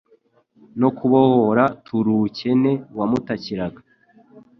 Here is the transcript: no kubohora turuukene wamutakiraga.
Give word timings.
no 0.79 0.89
kubohora 0.97 1.63
turuukene 1.85 2.71
wamutakiraga. 2.97 3.79